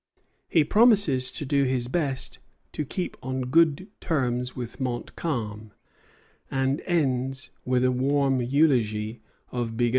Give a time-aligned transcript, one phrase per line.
[0.49, 2.39] He promises to do his best
[2.71, 5.73] to keep on good terms with Montcalm,
[6.49, 9.89] and ends with a warm eulogy of Bigot.